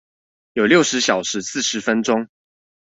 [0.53, 2.27] 有六十小時四十分鐘